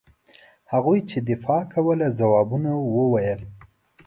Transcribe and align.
هغوی 0.73 0.99
چې 1.09 1.17
دفاع 1.31 1.61
کوله 1.73 2.07
ځوابونه 2.19 2.71
وویل. 2.95 3.41